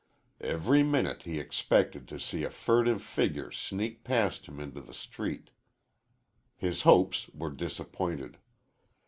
[0.41, 5.51] Every minute he expected to see a furtive figure sneak past him into the street.
[6.55, 8.39] His hopes were disappointed.